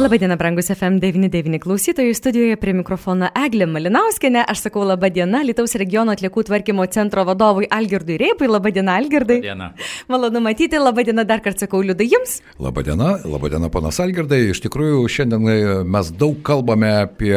[0.00, 6.46] Labadiena, brangus FM99 klausytojai, studijoje prie mikrofono Eglė Malinauskenė, aš sakau labadiena Lietuvos regiono atliekų
[6.48, 9.36] tvarkymo centro vadovui Algirdui Reipui, labadiena Algirdai.
[9.42, 9.66] Labadiena.
[10.08, 12.38] Malonu matyti, labadiena dar kartą sakau Liudai jums.
[12.56, 17.36] Labadiena, labadiena panas Algirdai, iš tikrųjų šiandien e, mes daug kalbame apie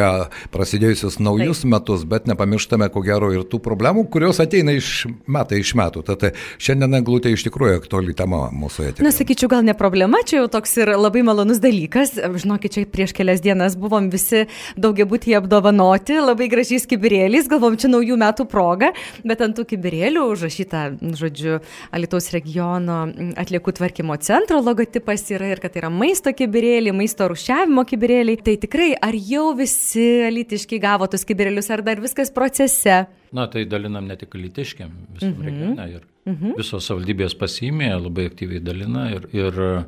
[0.55, 1.73] prasidėjusius naujus Taip.
[1.75, 6.05] metus, bet nepamirštame ko gero ir tų problemų, kurios ateina iš metai iš metų.
[6.13, 6.31] Tad e,
[6.63, 9.03] šiandien glūtė iš tikrųjų aktuali tema mūsų etikos.
[9.03, 12.15] Na, sakyčiau, gal ne problema, čia jau toks ir labai malonus dalykas.
[12.15, 14.45] Žinau, žinokit, čia prieš kelias dienas buvom visi
[14.77, 18.91] daugiabutį apdovanoti, labai gražiais kibirėliais, galvom, čia naujų metų proga,
[19.23, 20.83] bet ant tų kibirėlių užrašyta,
[21.17, 21.59] žodžiu,
[21.93, 23.07] Alitaus regiono
[23.39, 28.37] atliekų tvarkymo centro logotipas yra ir kad tai yra maisto kibirėliai, maisto rušiavimo kibirėliai.
[28.43, 33.05] Tai tikrai, ar jau visi alitiškai gavo tus kibirėlius, ar dar viskas procese?
[33.33, 35.45] Na, tai dalinam ne tik litiškiam, visam mm -hmm.
[35.45, 36.57] regione ir mm -hmm.
[36.57, 39.85] visos valdybės pasimė, labai aktyviai dalina ir, ir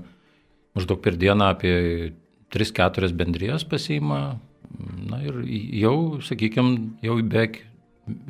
[0.76, 2.14] maždaug per dieną apie
[2.54, 4.38] 3-4 bendrijas pasiima,
[5.10, 5.42] na ir
[5.82, 7.64] jau, sakykime, jau beveik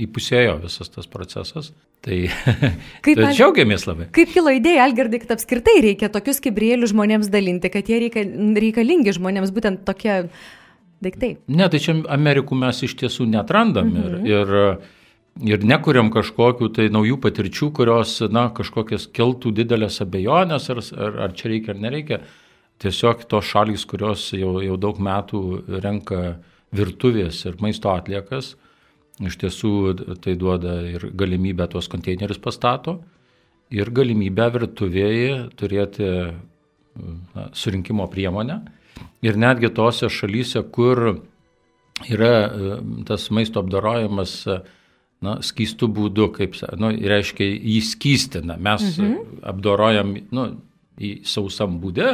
[0.06, 1.72] įpusėjo visas tas procesas.
[2.06, 2.20] Tai,
[3.06, 4.10] kaip tai džiaugiamės labai.
[4.14, 8.22] Kaip kilo idėja, Algirdai, kad apskritai reikia tokius kibrėlius žmonėms dalinti, kad jie reika,
[8.62, 10.20] reikalingi žmonėms būtent tokie
[11.02, 11.32] daiktai?
[11.50, 14.30] Ne, tai čia Amerikų mes iš tiesų netrandam mhm.
[14.30, 20.84] ir, ir, ir nekuriam kažkokių tai naujų patirčių, kurios, na, kažkokias keltų didelės abejonės, ar,
[21.08, 22.22] ar, ar čia reikia ar nereikia
[22.84, 25.42] tiesiog tos šalys, kurios jau, jau daug metų
[25.84, 26.38] renka
[26.76, 28.56] virtuvės ir maisto atliekas,
[29.24, 29.74] iš tiesų
[30.24, 33.00] tai duoda ir galimybę tuos konteinerius pastato
[33.74, 36.10] ir galimybę virtuvėje turėti
[37.36, 38.60] na, surinkimo priemonę.
[39.26, 41.22] Ir netgi tose šalyse, kur
[42.12, 42.34] yra
[43.08, 44.36] tas maisto apdarojimas
[45.24, 48.60] na, skystų būdu, kaip, nu, reiškia, jį skystina.
[48.62, 49.42] Mes mhm.
[49.52, 50.48] apdorojam, nu,
[51.28, 52.12] sausam būdė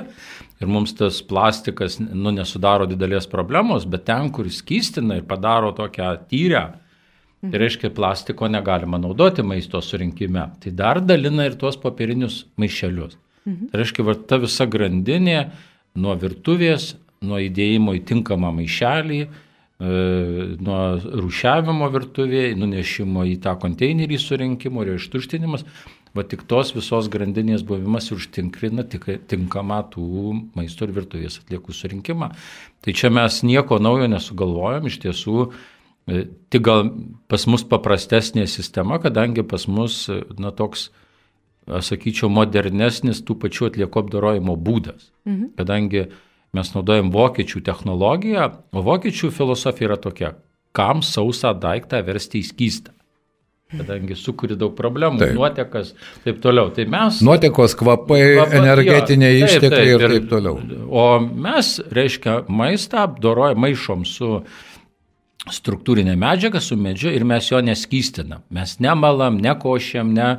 [0.61, 6.13] ir mums tas plastikas nu, nesudaro didelės problemos, bet ten, kur skystina ir padaro tokią
[6.31, 6.63] tyrę,
[7.41, 13.17] tai reiškia plastiko negalima naudoti maisto surinkime, tai dar dalina ir tuos papirinius maišelius.
[13.45, 13.71] Mhm.
[13.71, 15.39] Tai reiškia, va, ta visa grandinė
[15.97, 16.93] nuo virtuvės,
[17.25, 19.95] nuo įdėjimo į tinkamą maišelį, e,
[20.61, 20.81] nuo
[21.21, 25.65] rušiavimo virtuvėje, nunešimo į tą konteinerį surinkimo ir ištuštinimas,
[26.11, 30.07] Va tik tos visos grandinės buvimas užtinkrina tik, tinkamą tų
[30.57, 32.27] maisto ir virtuvės atliekų surinkimą.
[32.83, 36.91] Tai čia mes nieko naujo nesugalvojom, iš tiesų e, tik gal
[37.31, 40.89] pas mus paprastesnė sistema, kadangi pas mus, e, na, toks,
[41.71, 45.13] aš sakyčiau, modernesnis tų pačių atliekų apdorojimo būdas.
[45.23, 45.53] Mhm.
[45.63, 46.09] Kadangi
[46.51, 50.35] mes naudojam vokiečių technologiją, o vokiečių filosofija yra tokia,
[50.75, 52.97] kam sausą daiktą versti į skystą
[53.71, 55.35] kadangi sukuri daug problemų, taip.
[55.37, 55.93] nuotekas,
[56.25, 56.71] taip toliau.
[56.75, 60.57] Tai mes, Nuotekos, kvapai, kvapai energetiniai jo, ištekliai taip, taip, ir taip toliau.
[60.87, 64.33] O mes, reiškia, maistą apdorojam, maišom su
[65.49, 68.43] struktūrinė medžiaga, su medžiu ir mes jo neskystinam.
[68.53, 70.35] Mes nemalam, nekošiam, ne,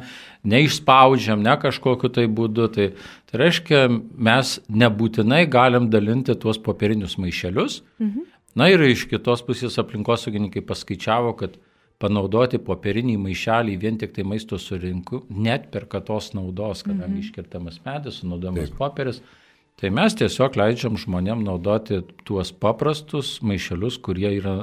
[0.47, 2.69] neišspaudžiam, ne kažkokiu tai būdu.
[2.75, 2.89] Tai,
[3.31, 7.81] tai reiškia, mes nebūtinai galim dalinti tuos popierinius maišelius.
[8.03, 8.29] Mhm.
[8.59, 11.57] Na ir iš kitos pusės aplinkosaugininkai paskaičiavo, kad
[12.03, 17.25] panaudoti popierinį maišelį vien tik tai maisto surinku, net per katos naudos, kadangi mhm.
[17.27, 19.23] iškirtamas medis, sunaudojamas popieris.
[19.81, 24.57] Tai mes tiesiog leidžiam žmonėm naudoti tuos paprastus maišelius, kurie yra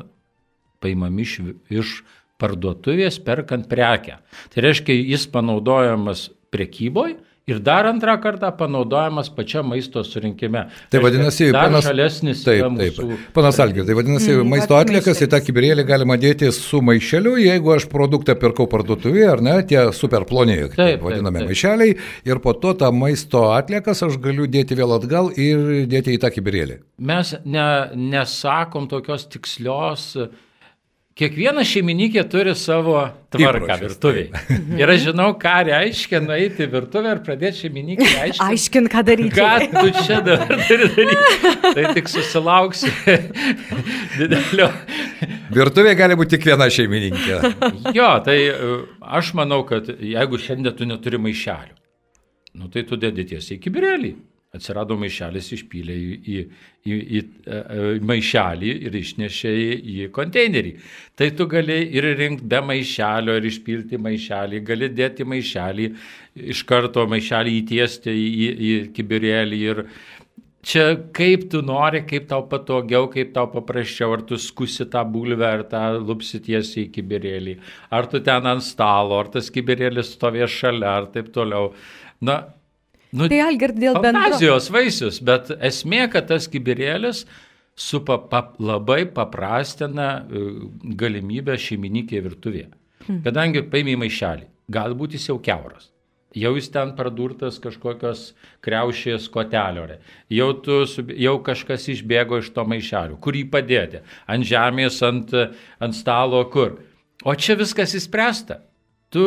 [0.84, 1.40] paimami iš,
[1.74, 1.96] iš
[2.40, 4.20] parduotuvės perkant prekę.
[4.54, 7.18] Tai reiškia, jis panaudojamas prekyboje
[7.50, 10.66] ir dar antrą kartą panaudojamas pačia maisto surinkime.
[10.92, 12.44] Tai vadinasi, panas, žalesnis.
[12.46, 13.00] Taip, taip.
[13.36, 17.74] Panas Algir, tai vadinasi, mm, maisto atliekas į tą kibirėlį galima dėti su maišeliu, jeigu
[17.76, 21.54] aš produktą pirkau parduotuvėje, ar ne, tie super ploniai, taip, vadinami taip, taip.
[21.54, 21.96] maišeliai,
[22.30, 26.34] ir po to tą maisto atliekas aš galiu dėti vėl atgal ir dėti į tą
[26.36, 26.81] kibirėlį.
[27.10, 30.12] Mes ne, nesakom tokios tikslios
[31.19, 33.02] Kiekviena šeimininkė turi savo
[33.34, 34.30] tvarką virtuviai.
[34.80, 38.45] Ir aš žinau, ką reiškia nueiti į virtuvę ir pradėti šeimininkį aiškinti.
[38.45, 39.33] Aiškint, ką daryti.
[39.36, 41.51] Ką tu čia dabar turi daryti.
[41.66, 42.94] Tai tik susilauksi
[44.19, 44.69] didelio.
[45.60, 47.42] Virtuvė gali būti tik viena šeimininkė.
[47.98, 48.72] Jo, tai e,
[49.19, 51.75] aš manau, kad jeigu šiandien tu neturi maišelių,
[52.62, 54.13] nu, tai tu dedi tiesiai į kibirėlį.
[54.50, 56.38] Atsirado maišelis, išpylė į, į,
[56.90, 57.19] į, į, į
[57.54, 60.72] e, maišelį ir išnešė į, į konteinerį.
[61.13, 65.88] Tai tu gali ir rinkti be maišelio ir išpilti maišelį, gali dėti maišelį,
[66.56, 69.86] iš karto maišelį įtiesti į, į kibirėlį ir
[70.66, 75.46] čia kaip tu nori, kaip tau patogiau, kaip tau paprasčiau, ar tu skusi tą bulvę,
[75.46, 77.60] ar tą lupsi tiesiai į kibirėlį,
[77.94, 81.75] ar tu ten ant stalo, ar tas kibirėlis stovės šalia, ar taip toliau.
[82.25, 82.42] Na,
[83.14, 84.26] nu, tai Algir dėl bendro.
[84.26, 87.26] Fantazijos vaisius, bet esmė, kad tas kibirėlis
[87.80, 90.48] su pap, labai paprastina e,
[91.00, 92.72] galimybę šeimininkė virtuvėje.
[93.06, 93.24] Hmm.
[93.26, 95.90] Kadangi paimė maišelį, galbūt jis jau keuras
[96.36, 98.34] jau jis ten pradurtas kažkokios
[98.66, 99.86] kreušės kotelio.
[100.30, 100.82] Jau, tu,
[101.18, 103.18] jau kažkas išbėgo iš to maišelio.
[103.22, 104.04] Kur jį padėti?
[104.30, 105.34] Ant žemės, ant,
[105.80, 106.78] ant stalo, kur?
[107.26, 108.62] O čia viskas įspręsta.
[109.10, 109.26] Tu,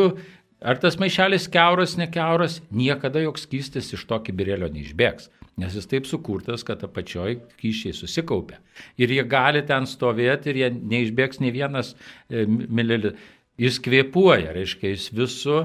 [0.63, 5.29] ar tas maišelis keuras, nekeuras, niekada joks skystis iš to kibirėlio neišbėgs.
[5.61, 8.57] Nes jis taip sukurtas, kad apačioj kyšiai susikaupia.
[8.97, 13.19] Ir jie gali ten stovėti ir jie neišbėgs nei vienas e, mililitras.
[13.61, 15.59] Jis kvėpuoja, reiškia, jis visų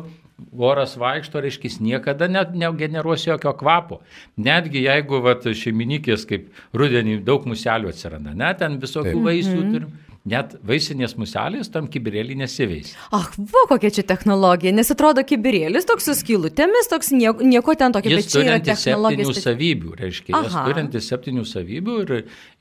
[0.52, 4.02] oras vaikšto, reiškia, niekada net negeneruos jokio kvapo.
[4.36, 9.24] Netgi jeigu vat, šeimininkės kaip rudenį daug muselių atsiranda, net ten visokių Taip.
[9.24, 9.72] vaisių mm -hmm.
[9.72, 9.96] turim.
[10.28, 12.92] Net vaisinės muselės tam kibirėlį nesiveis.
[13.14, 17.94] Ach, va kokia čia technologija, nes atrodo kibirėlis toks su skylutėmis, toks nieko, nieko ten
[17.96, 18.58] tokio, bet čia yra.
[18.58, 20.44] Jis turi savybių, reiškia, Aha.
[20.44, 22.14] jis turintis septynių savybių ir,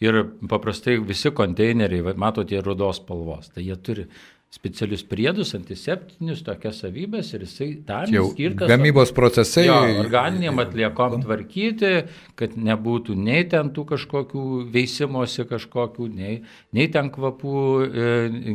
[0.07, 4.07] ir paprastai visi konteineriai, matote, rudos spalvos, tai jie turi
[4.53, 8.69] specialius priedus, antiseptinius, tokias savybės ir jisai tam jau skirtas.
[8.71, 9.65] Gamybos procesai.
[9.67, 11.93] Jo, organiniam atliekom tvarkyti,
[12.39, 16.41] kad nebūtų nei ten tų kažkokių veisimosi kažkokių, nei,
[16.71, 18.11] nei ten kvapų e,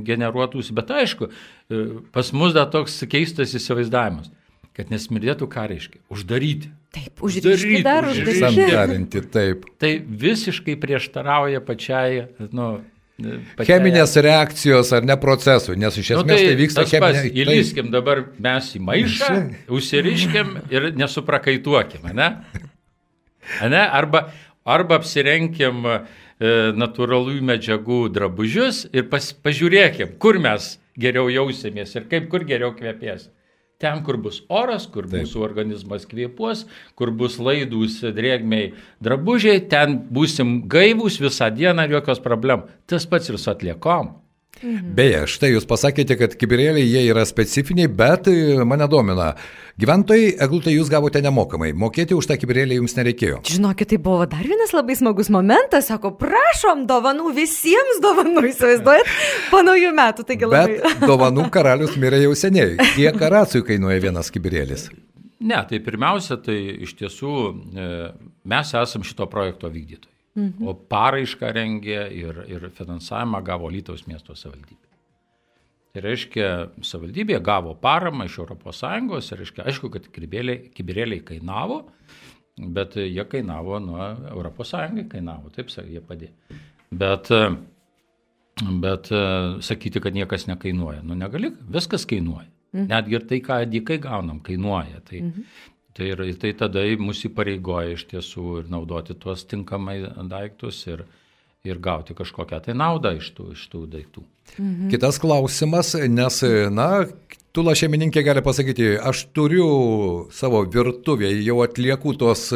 [0.08, 0.72] generuotųsi.
[0.76, 1.82] Bet aišku, e,
[2.14, 4.32] pas mus dar toks keistas įsivaizdavimas
[4.76, 6.00] kad nesmirdėtų ką reiškia.
[6.12, 6.70] Uždaryti.
[6.92, 7.82] Taip, uždaryti.
[7.84, 8.40] Dar uždaryti.
[8.40, 9.66] Sandarinti, taip.
[9.80, 12.22] Tai visiškai prieštarauja pačiai,
[12.56, 12.68] nu,
[13.20, 13.66] Pačiai...
[13.68, 17.24] Cheminės reakcijos ar ne procesų, nes iš esmės nu, tai, tai vyksta cheminė.
[17.44, 19.34] Įlyskim dabar mes į maišą,
[19.72, 22.30] užsiriškim ir nesuprakaituokim, ne?
[23.60, 23.82] ne?
[23.84, 24.24] Arba,
[24.64, 25.98] arba apsirenkim e,
[26.78, 33.28] natūralių medžiagų drabužius ir pas, pažiūrėkim, kur mes geriau jausimės ir kaip kur geriau kvepės.
[33.82, 35.24] Ten, kur bus oras, kur Taip.
[35.24, 36.66] mūsų organizmas kvėpuos,
[36.98, 42.70] kur bus laidūs drėgmiai drabužiai, ten būsim gaivūs visą dieną ir jokios problemų.
[42.86, 44.14] Tas pats ir su atliekom.
[44.62, 44.94] Mhm.
[44.94, 49.32] Beje, štai jūs pasakėte, kad kibirėliai jie yra specifiniai, bet e, mane domina.
[49.80, 53.40] Gyventojai, eglutę jūs gavote nemokamai, mokėti už tą kibirėlį jums nereikėjo.
[53.48, 59.10] Žinokit, tai buvo dar vienas labai smagus momentas, sako, prašom dovanų, visiems dovanų, įsivaizduojat,
[59.50, 60.78] po naujų metų, taigi labai.
[60.84, 62.76] Bet dovanų karalius mirė jau seniai.
[62.92, 64.90] Kiek karacijų kainuoja vienas kibirėlis?
[65.42, 66.54] Ne, tai pirmiausia, tai
[66.86, 67.92] iš tiesų e,
[68.46, 70.11] mes esam šito projekto vykdytojai.
[70.32, 70.64] Mhm.
[70.64, 74.88] O paraišką rengė ir, ir finansavimą gavo Lytaus miesto savivaldybė.
[75.92, 76.46] Tai reiškia,
[76.88, 81.82] savivaldybė gavo paramą iš ES ir reiškia, aišku, kad kibirėliai, kainavo,
[82.56, 84.08] bet jie kainavo nuo
[84.48, 84.72] ES
[85.12, 86.32] kainavo, taip jie padėjo.
[86.92, 87.28] Bet,
[88.80, 89.12] bet
[89.60, 92.48] sakyti, kad niekas nekainuoja, nu negali, viskas kainuoja.
[92.72, 92.88] Mhm.
[92.88, 95.02] Netgi ir tai, ką dykai gaunam, kainuoja.
[95.04, 95.44] Tai, mhm.
[95.92, 99.98] Tai, ir, tai tada mus įpareigoja iš tiesų ir naudoti tuos tinkamai
[100.30, 101.04] daiktus ir,
[101.68, 104.24] ir gauti kažkokią tai naudą iš tų, iš tų daiktų.
[104.56, 104.88] Mhm.
[104.94, 106.40] Kitas klausimas, nes,
[106.72, 106.88] na,
[107.52, 109.66] Tula šeimininkė gali pasakyti, aš turiu
[110.32, 112.46] savo virtuvėje, jau atlieku tos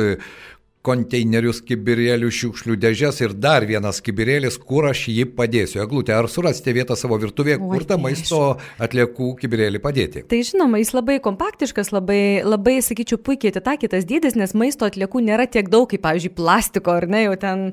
[0.87, 5.81] konteinerius, kibirėlių, šiukšlių dėžės ir dar vienas kibirėlis, kur aš jį padėsiu.
[5.83, 8.41] Eglutė, ar surasite vietą savo virtuvėje, kur tą maisto
[8.83, 10.23] atliekų kibirėlį padėti?
[10.31, 15.49] Tai žinoma, jis labai kompaktiškas, labai, labai sakyčiau, puikiai atitakytas dydis, nes maisto atliekų nėra
[15.51, 17.67] tiek daug, kaip, pavyzdžiui, plastiko, ar ne, jau ten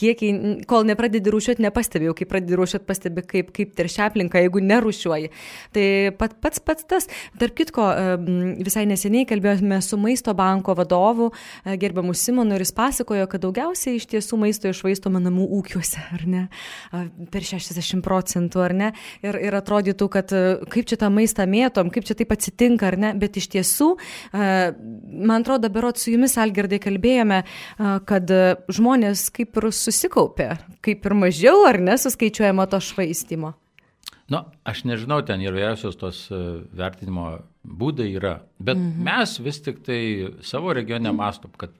[0.00, 5.32] kiekiai, kol nepradedi rūšiuoti, nepastebėjau, kai pradedi rūšiuoti, pastebi, kaip, kaip teršia aplinka, jeigu nerūšiuoji.
[5.74, 5.86] Tai
[6.20, 7.10] pat, pats pats tas,
[7.40, 7.88] tarp kitko,
[8.60, 11.30] visai neseniai kalbėjome su maisto banko vadovu,
[11.64, 16.42] e, gerbiamu Simonu jis pasakojo, kad daugiausiai iš tiesų maisto išvaistoma namų ūkiuose, ar ne?
[17.32, 18.90] Per 60 procentų, ar ne?
[19.24, 20.34] Ir, ir atrodytų, kad
[20.72, 23.14] kaip čia tą maistą mėtom, kaip čia taip atsitinka, ar ne?
[23.20, 23.90] Bet iš tiesų,
[24.34, 27.42] man atrodo, berot su jumis, Algirdai, kalbėjome,
[28.08, 28.34] kad
[28.72, 30.52] žmonės kaip ir susikaupė,
[30.84, 33.54] kaip ir mažiau, ar ne, suskaičiuojama to švaistimo.
[34.30, 39.02] Na, aš nežinau, ten ir vyriausios tos vertinimo būdai yra, bet mhm.
[39.06, 40.00] mes vis tik tai
[40.46, 41.74] savo regione mastom, kad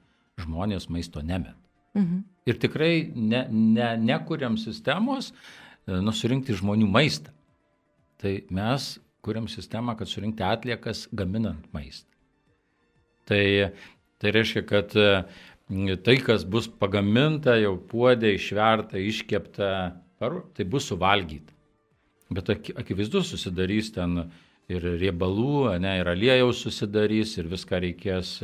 [0.44, 1.56] žmonės maisto nemet.
[1.98, 2.24] Mhm.
[2.48, 7.34] Ir tikrai ne, ne, nekuriam sistemos e, nusirinkti žmonių maistą.
[8.20, 8.94] Tai mes
[9.24, 12.08] kuriam sistemą, kad surinkti atliekas gaminant maistą.
[13.28, 13.44] Tai,
[14.18, 15.08] tai reiškia, kad e,
[16.04, 19.70] tai, kas bus pagaminta, jau puodė, išverta, iškepta,
[20.20, 21.54] tai bus suvalgyta.
[22.30, 24.24] Bet akivaizdu susidarys ten
[24.70, 28.36] ir riebalų, ne, ir aliejaus susidarys, ir viską reikės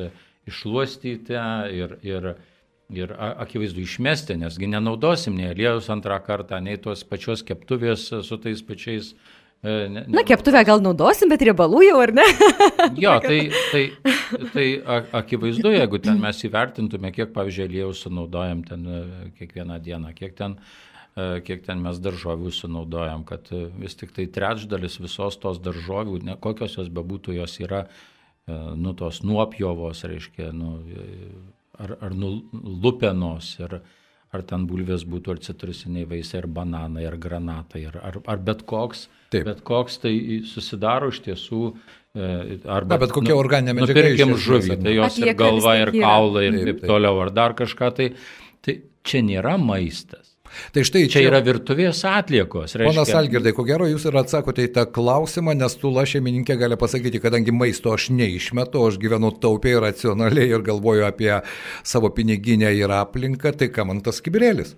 [0.46, 1.40] išluostyti
[1.76, 2.36] ir, ir,
[2.94, 8.62] Ir akivaizdu išmesti, nesgi nenaudosim nei aliejus antrą kartą, nei tos pačios keptuvės su tais
[8.62, 9.08] pačiais.
[9.66, 10.14] E, ne, ne.
[10.14, 12.26] Na, keptuvę gal naudosim, bet riebalų jau ar ne?
[13.04, 13.40] jo, tai,
[13.72, 13.82] tai,
[14.54, 14.66] tai
[15.18, 19.04] akivaizdu, jeigu ten mes įvertintume, kiek, pavyzdžiui, aliejus sunaudojam ten e,
[19.40, 20.54] kiekvieną dieną, kiek ten,
[21.18, 23.50] e, kiek ten mes daržovių sunaudojam, kad
[23.80, 27.88] vis tik tai trečdalis visos tos daržovių, ne, kokios jos bebūtų, jos yra,
[28.46, 30.76] nu, tos nuopjovos, reiškia, nu,
[31.82, 33.80] ar, ar lupenos, ir,
[34.34, 38.62] ar ten bulvės būtų, ar citrusiniai vaisiai, ar bananai, ar granatai, ar, ar, ar bet
[38.68, 39.06] koks.
[39.34, 39.48] Taip.
[39.48, 40.14] Bet koks tai
[40.46, 41.62] susidaro iš tiesų.
[42.14, 44.04] E, arba, Na, bet kokia nu, organinė medžiaga.
[44.04, 47.90] Nupirkim žuvį, tai jos ir galva, ir kaulai, ir taip, taip toliau, ar dar kažką.
[47.98, 48.08] Tai,
[48.62, 50.35] tai čia nėra maistas.
[50.74, 52.76] Tai štai čia, čia yra virtuvės atliekos.
[52.76, 52.92] Reiškia...
[52.92, 57.22] Ponas Algirdai, ko gero jūs ir atsakote į tą klausimą, nes tula šeimininkė gali pasakyti,
[57.22, 61.32] kadangi maisto aš neišmetu, aš gyvenu taupiai, racionaliai ir galvoju apie
[61.86, 64.74] savo piniginę ir aplinką, tai kam man tas kibirėlis?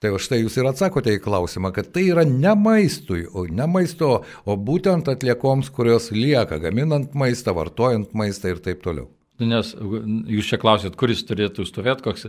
[0.00, 4.22] Tai štai jūs ir atsakote į klausimą, kad tai yra ne maistui, o ne maisto,
[4.48, 9.10] o būtent atliekoms, kurios lieka gaminant maistą, vartojant maistą ir taip toliau.
[9.40, 9.72] Nu, nes
[10.34, 12.26] jūs čia klausėt, kuris turėtų stovėti, koks.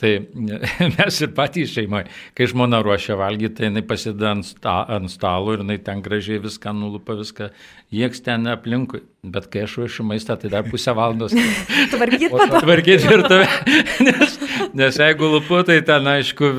[0.00, 0.12] Tai
[0.96, 5.54] mes ir patys šeimoje, kai žmona ruošia valgyti, tai jinai pasideda ant, sta, ant stalo
[5.54, 7.50] ir jinai ten gražiai viską nulupa, viską
[7.94, 9.04] jieks ten aplinkui.
[9.24, 11.32] Bet kai aš ruošiu maistą, tai dar pusę valandos.
[12.60, 13.08] Tvarkyti.
[13.08, 13.46] Ir tave.
[14.04, 14.34] Nes,
[14.76, 16.50] nes jeigu lupu, tai ten, aišku,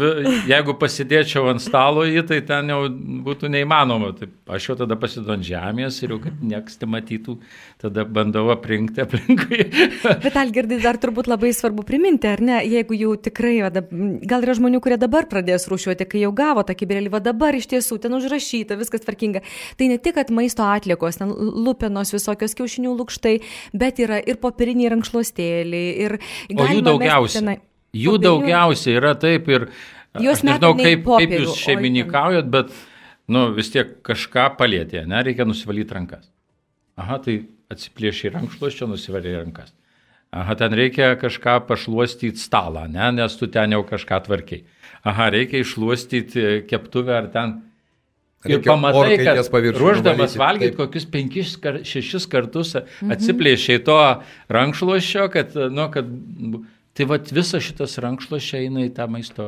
[0.50, 2.80] jeigu pasidėčiau ant stalo jį, tai ten jau
[3.28, 4.14] būtų neįmanoma.
[4.18, 7.38] Tai aš jau tada pasidu ant žemės ir jau kad nieks tai matytų,
[7.84, 9.68] tada bandau aprinkti aplinkui.
[10.24, 13.54] Bet Algirdai dar turbūt labai svarbu priminti, ar ne, jeigu jau tikrai,
[14.26, 17.70] gal yra žmonių, kurie dabar pradės rūšiuoti, kai jau gavo tą kibirėlį, va dabar iš
[17.74, 19.44] tiesų ten užrašyta, viskas tvarkinga.
[19.80, 23.36] Tai ne tik, kad maisto atliekos, ten lupenos visokios kiaušinių lūkštai,
[23.78, 25.94] bet yra ir popieriniai rankšluostėliai.
[26.06, 26.18] Ir
[26.56, 27.42] o jų daugiausia.
[27.42, 27.58] Tenai,
[27.94, 28.26] jų popierinių...
[28.30, 29.70] daugiausia yra taip ir...
[30.16, 32.70] Jūs nežinau, kaip, popierų, kaip jūs šeimininkaujat, bet
[33.28, 36.30] nu, vis tiek kažką palėtė, ne, reikia nusivalyti rankas.
[36.96, 37.42] Aha, tai
[37.74, 39.74] atsiplėšiai rankšluosčio, nusivalė rankas.
[40.36, 44.66] Aha, ten reikia kažką pašluostyti stalą, ne, nes tu ten jau kažką tvarkiai.
[45.06, 47.60] Aha, reikia išluostyti keptuvę ar ten
[48.46, 53.16] Ir pamatai, kad ruoždamas valgyti kokius penkis, kar, šešis kartus mhm.
[53.16, 53.98] atsiplėšiai to
[54.54, 56.10] rankšluošio, kad, nu, kad
[56.96, 59.48] tai va visas šitas rankšluošio eina į tą maisto.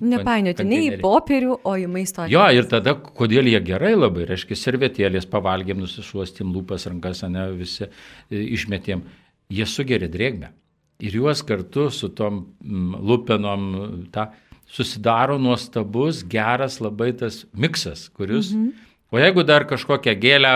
[0.00, 2.24] Nepainioti nei į popierių, o į maisto.
[2.30, 7.90] Jo, ir tada, kodėl jie gerai labai, reiškia, servetėlės pavalgėm, nusišuostėm lūpas, rankas, ne visi
[8.30, 9.04] išmetėm,
[9.50, 10.52] jie sugeria drėgmę.
[11.00, 13.66] Ir juos kartu su tom lupenom,
[14.12, 14.28] tą.
[14.30, 14.30] Ta,
[14.70, 18.52] susidaro nuostabus, geras labai tas miksas, kuris.
[18.54, 18.70] Mhm.
[19.10, 20.52] O jeigu dar kažkokią gėlę,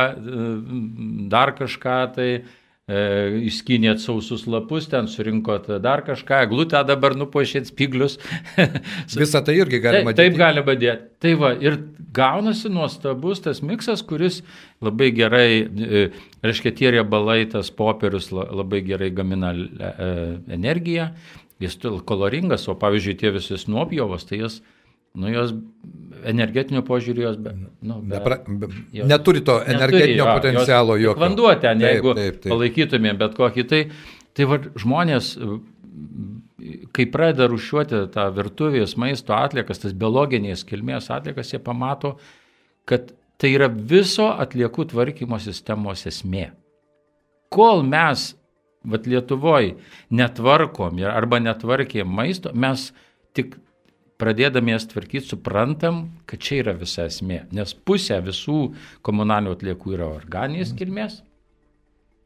[1.31, 2.29] dar kažką, tai
[2.89, 3.01] e,
[3.49, 8.19] išskynėt sausus lapus, ten surinkot dar kažką, glutę dabar nupošėt spiglius.
[9.21, 10.19] Visą tai irgi galima dėti.
[10.21, 11.09] Taip, taip galima dėti.
[11.25, 11.79] Tai va, ir
[12.15, 14.43] gaunasi nuostabus tas miksas, kuris
[14.85, 16.05] labai gerai, e,
[16.45, 20.13] reiškia, tie riebalai, tas popierius labai gerai gamina e,
[20.59, 21.13] energiją
[21.63, 24.61] jis koloringas, o pavyzdžiui tie visi nuopjovos, tai jas,
[25.15, 25.55] nu jos
[26.25, 27.53] energetinio požiūrio jos be,
[27.85, 31.21] nu, be, Bepra, be, jos, neturi to energetinio neturi, potencialo jokio.
[31.23, 32.51] Vanduo ten, taip, jeigu taip, taip.
[32.53, 33.81] palaikytumėm bet kokį, tai,
[34.35, 35.35] tai va, žmonės,
[36.97, 42.17] kai pradeda rušiuoti tą virtuvės maisto atliekas, tas biologinės kilmės atliekas, jie pamato,
[42.89, 46.49] kad tai yra viso atliekų tvarkymo sistemos esmė.
[47.55, 48.33] Kol mes
[48.85, 49.77] vat Lietuvoje
[50.13, 52.91] netvarkom arba netvarkėm maisto, mes
[53.37, 53.57] tik
[54.21, 57.45] pradėdami jas tvarkyti suprantam, kad čia yra visa esmė.
[57.55, 58.59] Nes pusė visų
[59.07, 61.21] komunalinių atliekų yra organinės kilmės.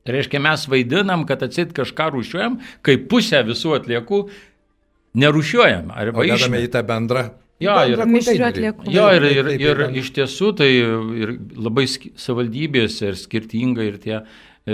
[0.04, 4.22] Tai reiškia, mes vaidinam, kad atsit kažką rūšiuojam, kai pusę visų atliekų
[5.20, 5.92] nerūšiuojam.
[5.92, 7.28] Arba išmame į tą bendrą.
[7.58, 7.98] Jo, ir,
[8.86, 14.20] jo, ir, ir, ir, iš tiesų tai ir labai savaldybėse ir skirtingai ir tie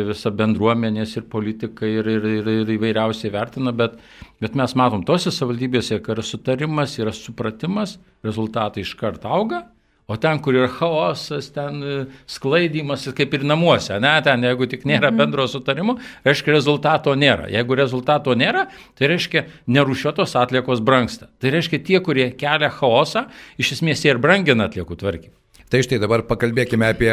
[0.09, 3.95] visa bendruomenės ir politikai ir, ir, ir, ir įvairiausiai vertina, bet,
[4.43, 9.63] bet mes matom tose savivaldybėse, kai yra sutarimas, yra supratimas, rezultatai iš karto auga,
[10.07, 11.93] o ten, kur yra chaosas, ten e,
[12.29, 15.21] sklaidimas, kaip ir namuose, ne, ten jeigu tik nėra mhm.
[15.21, 15.97] bendro sutarimo,
[16.27, 17.49] reiškia rezultato nėra.
[17.53, 18.67] Jeigu rezultato nėra,
[18.99, 21.31] tai reiškia nerušiuotos atliekos brangsta.
[21.41, 23.29] Tai reiškia tie, kurie kelia chaosą,
[23.61, 25.44] iš esmės jie ir brangina atliekų tvarkymą.
[25.75, 27.11] Tai štai dabar pakalbėkime apie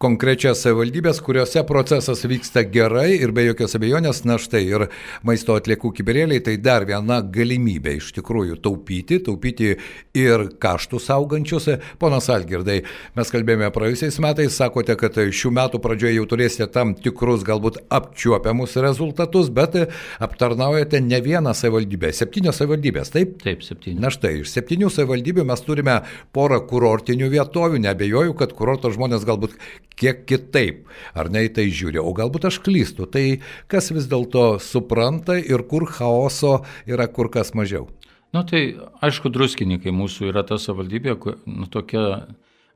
[0.00, 4.84] konkrečias savivaldybės, kuriuose procesas vyksta gerai ir be jokios abejonės, na štai ir
[5.28, 9.74] maisto atliekų kiberėliai tai dar viena galimybė iš tikrųjų taupyti, taupyti
[10.16, 11.66] ir kaštus augančius.
[12.00, 12.78] Ponas Algirdai,
[13.18, 18.78] mes kalbėjome praėjusiais metais, sakote, kad šių metų pradžioje jau turėsite tam tikrus galbūt apčiuopiamus
[18.88, 19.76] rezultatus, bet
[20.16, 23.36] aptarnaujate ne vieną savivaldybę, septynios savivaldybės, taip?
[23.44, 24.00] Taip, septynios.
[24.00, 26.00] Na štai, iš septynių savivaldybių mes turime
[26.32, 29.56] porą kurortinių vietovių, nebejoju, kad kurorto žmonės galbūt
[29.98, 33.06] kiek kitaip, ar ne į tai žiūri, o galbūt aš klystu.
[33.10, 37.88] Tai kas vis dėlto supranta ir kur chaoso yra kur kas mažiau?
[38.32, 41.16] Na nu, tai aišku, druskininkai mūsų yra ta savivaldybė,
[41.48, 42.28] nu, tokia,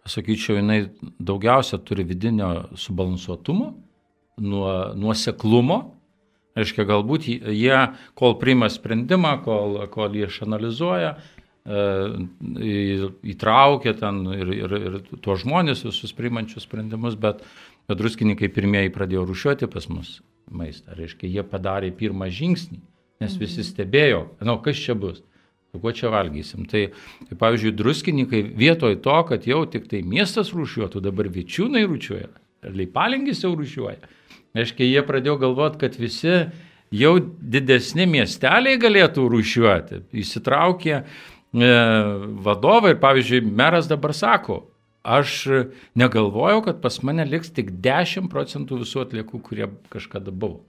[0.08, 0.88] sakyčiau, jinai
[1.20, 3.74] daugiausia turi vidinio subalansuotumo,
[4.42, 5.82] nuo nuoseklumo
[6.52, 7.76] Reiškia, galbūt jie,
[8.12, 11.14] kol priima sprendimą, kol, kol jie išanalizuoja,
[11.66, 11.82] e,
[13.34, 17.42] įtraukia ten ir, ir, ir tuos žmonės visus priimančius sprendimus, bet,
[17.90, 20.20] bet druskininkai pirmieji pradėjo rušiuoti pas mus
[20.52, 20.96] maistą.
[20.98, 22.80] Reiškia, jie padarė pirmą žingsnį,
[23.22, 23.68] nes visi mhm.
[23.70, 25.22] stebėjo, na, kas čia bus,
[25.72, 26.66] kuo čia valgysim.
[26.68, 26.88] Tai,
[27.28, 32.28] tai pavyzdžiui, druskininkai vietoj to, kad jau tik tai miestas rušiuotų, dabar vičiūnai rušiuoja,
[32.72, 34.02] leipalingis jau rušiuoja
[34.52, 36.32] Reiškia, jie pradėjo galvoti, kad visi
[36.92, 40.02] jau didesni miesteliai galėtų rūšiuoti.
[40.22, 40.98] Įsitraukė
[41.52, 44.62] vadovai ir, pavyzdžiui, meras dabar sako,
[45.02, 45.44] aš
[45.98, 50.62] negalvojau, kad pas mane liks tik 10 procentų visų atliekų, kurie kažkada buvo.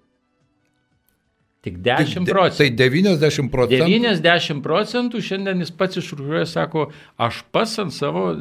[1.63, 2.59] Tik 10 procentų.
[2.59, 3.85] Tai 90 procentų.
[3.87, 8.33] 90 procentų šiandien jis pats išrūžiuoja, sako, aš pats ant savo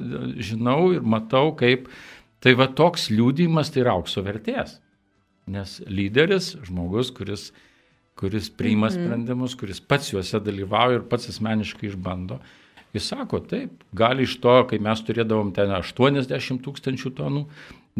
[0.42, 1.86] žinau ir matau, kaip.
[2.42, 4.80] Tai va toks liūdimas tai yra aukso vertės.
[5.46, 7.52] Nes lyderis, žmogus, kuris,
[8.22, 8.94] kuris priima mhm.
[8.94, 12.38] sprendimus, kuris pats juose dalyvauja ir pats asmeniškai išbando,
[12.94, 17.46] jis sako, taip, gali iš to, kai mes turėdavom ten 80 tūkstančių tonų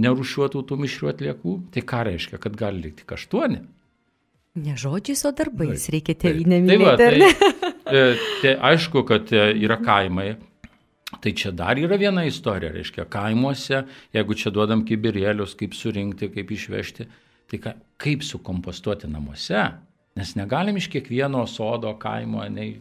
[0.03, 3.59] nerušiuotų tų mišrių atliekų, tai ką reiškia, kad gali likti tik 8?
[4.63, 6.97] Ne žodžiais, o darbais taip, reikia tėvynę mylėti.
[7.01, 7.53] Tai, va,
[7.89, 10.33] tai, e, tai aišku, kad e, yra kaimai,
[11.23, 13.83] Tai čia dar yra viena istorija, reiškia, kaimuose,
[14.17, 17.05] jeigu čia duodam kibirėlius, kaip surinkti, kaip išvežti,
[17.53, 19.61] Tai ka, kaip sukompostuoti namuose,
[20.19, 22.77] nes negalim iš kiekvieno sodo kaimo nei,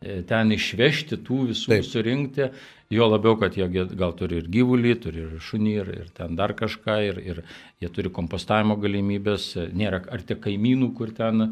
[0.00, 1.86] e, ten išvežti tų visų, Taip.
[1.88, 2.50] surinkti,
[2.94, 6.54] jo labiau, kad jie gal turi ir gyvulį, turi ir šunį, ir, ir ten dar
[6.58, 7.40] kažką, ir, ir
[7.82, 11.50] jie turi kompostavimo galimybės, nėra ar tik kaimynų, kur ten e,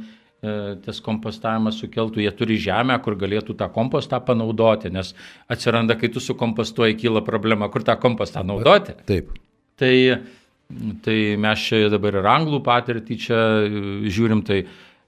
[0.85, 5.17] tas kompostavimas sukeltų, jie turi žemę, kur galėtų tą kompostą panaudoti, nes
[5.50, 8.99] atsiranda, kai tu sukompostuoji, kyla problema, kur tą kompostą naudoti.
[9.11, 9.35] Taip.
[9.75, 9.93] Tai
[11.04, 14.63] Tai mes čia dabar ir anglų patirtį čia e, žiūrim, tai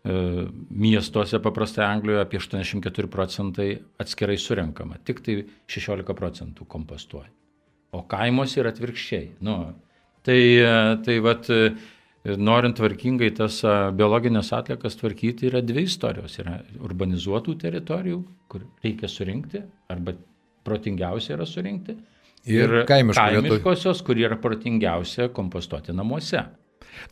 [0.07, 3.71] miestuose paprastai Anglijoje apie 84 procentai
[4.03, 5.40] atskirai surenkama, tik tai
[5.73, 7.31] 16 procentų kompostuoja.
[7.97, 9.37] O kaimuose yra atvirkščiai.
[9.47, 9.57] Nu,
[10.27, 10.73] tai, e,
[11.07, 11.51] tai vat,
[12.27, 13.61] norint tvarkingai tas
[13.97, 16.38] biologinės atliekas tvarkyti, yra dvi istorijos.
[16.42, 20.16] Yra urbanizuotų teritorijų, kur reikia surinkti, arba
[20.66, 21.95] protingiausia yra surinkti
[22.47, 26.42] ir, ir kaimiškosios, kur yra protingiausia kompostuoti namuose.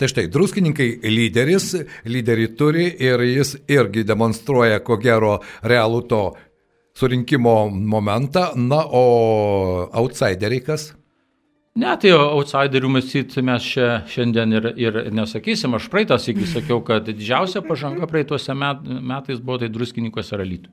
[0.01, 1.70] Tai štai, druskininkai lyderis,
[2.09, 6.25] lyderį turi ir jis irgi demonstruoja, ko gero, realų to
[6.94, 10.92] surinkimo momentą, na, o outsideriai kas?
[11.75, 15.75] Ne, tai outsiderių mąstyti mes čia šiandien ir, ir nesakysim.
[15.75, 20.70] Aš praeitas iki sakiau, kad didžiausia pažanga praeituose met, metais buvo tai druskininkose ralytų.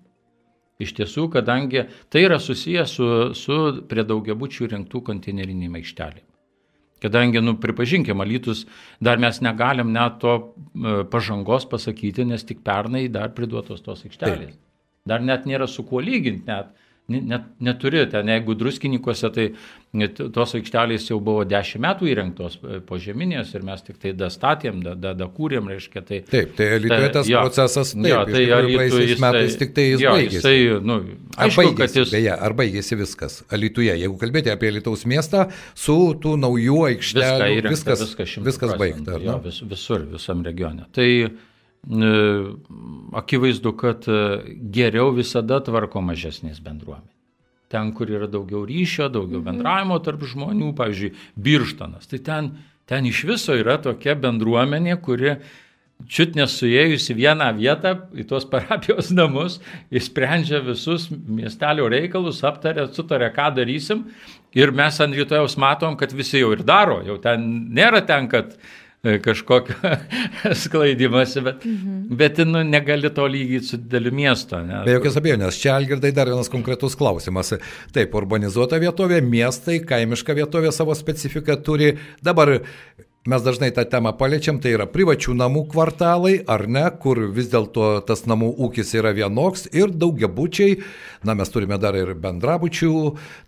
[0.82, 3.58] Iš tiesų, kadangi tai yra susijęs su, su
[3.89, 6.26] prie daugiabučių rinktų konteineriniai maišteliai.
[7.02, 8.66] Kadangi, nu, pripažinkim, Alytus
[9.02, 14.54] dar mes negalim net to e, pažangos pasakyti, nes tik pernai dar priduotos tos aikštelės.
[14.54, 14.60] Taip.
[15.10, 16.70] Dar net nėra su kuo lyginti, net
[17.12, 19.48] net, neturi ten, jeigu druskininkose, tai
[20.32, 24.80] tos aikštelės jau buvo dešimt metų įrengtos e, po žeminės ir mes tik tai dastatėm,
[24.86, 26.04] da, da, da reiškia.
[26.08, 30.06] Tai, taip, tai Lietuvoje tas ja, procesas, taip, ja, tai praeisiais metais tik tai jis
[30.06, 30.39] ja, baigėsi.
[30.39, 30.97] Jisai, nu,
[31.36, 32.15] aišku, ar baigėsi, jis...
[32.15, 37.75] beje, ar baigėsi viskas Lietuvoje, jeigu kalbėti apie Lietuvos miestą, su tų naujų aikštelių, įrengta,
[37.75, 39.19] viskas, viskas, viskas baigta.
[39.19, 40.88] Ja, vis, visur, visam regione.
[40.95, 41.10] Tai
[43.13, 44.19] akivaizdu, kad e,
[44.71, 47.11] geriau visada tvarko mažesnės bendruomenės.
[47.72, 49.48] Ten, kur yra daugiau ryšio, daugiau mhm.
[49.48, 52.10] bendravimo tarp žmonių, pavyzdžiui, Birštonas.
[52.12, 52.54] Tai ten,
[52.90, 55.38] ten iš viso yra tokia bendruomenė, kuri
[56.10, 59.60] čiut nesuėjusi vieną vietą į tuos parapijos namus,
[59.94, 64.06] įsprendžia visus miestelio reikalus, aptarė, sutarė, ką darysim.
[64.58, 67.00] Ir mes ant rytojaus matom, kad visi jau ir daro.
[67.08, 68.58] Jau ten nėra ten, kad
[69.02, 69.76] kažkokio
[70.64, 72.02] sklaidimasi, bet, mhm.
[72.18, 74.60] bet nu, negali to lygyti su dideliu miestu.
[74.66, 74.84] Ne?
[74.86, 77.56] Be jokios abejonės, čia Algirdai dar vienas konkretus klausimas.
[77.96, 81.96] Taip, urbanizuota vietovė, miestai, kaimiška vietovė savo specifiką turi.
[82.22, 82.60] Dabar
[83.22, 88.00] Mes dažnai tą temą paliečiam, tai yra privačių namų kvartalai, ar ne, kur vis dėlto
[88.08, 90.80] tas namų ūkis yra vienoks ir daugiabučiai,
[91.22, 92.90] na mes turime dar ir bendrabučių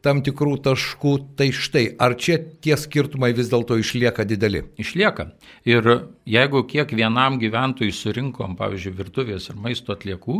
[0.05, 4.61] tam tikrų taškų, tai štai, ar čia tie skirtumai vis dėlto išlieka dideli?
[4.77, 5.31] Išlieka.
[5.65, 5.89] Ir
[6.29, 10.39] jeigu kiek vienam gyventojui surinkom, pavyzdžiui, virtuvės ir maisto atliekų,